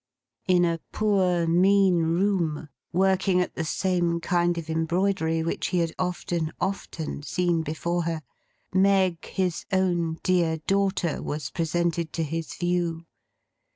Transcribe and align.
In 0.47 0.65
a 0.65 0.79
poor, 0.91 1.45
mean 1.45 1.97
room; 1.99 2.69
working 2.91 3.39
at 3.39 3.53
the 3.53 3.63
same 3.63 4.19
kind 4.19 4.57
of 4.57 4.67
embroidery 4.67 5.43
which 5.43 5.67
he 5.67 5.77
had 5.77 5.93
often, 5.99 6.51
often 6.59 7.21
seen 7.21 7.61
before 7.61 8.05
her; 8.05 8.23
Meg, 8.73 9.23
his 9.23 9.67
own 9.71 10.17
dear 10.23 10.57
daughter, 10.65 11.21
was 11.21 11.51
presented 11.51 12.13
to 12.13 12.23
his 12.23 12.55
view. 12.55 13.05